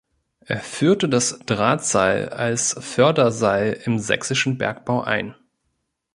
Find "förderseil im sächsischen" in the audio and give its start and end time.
2.79-4.57